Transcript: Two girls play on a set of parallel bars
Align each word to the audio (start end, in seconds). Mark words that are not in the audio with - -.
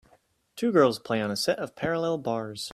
Two 0.55 0.71
girls 0.71 0.97
play 0.97 1.21
on 1.21 1.29
a 1.29 1.35
set 1.35 1.59
of 1.59 1.75
parallel 1.75 2.17
bars 2.17 2.69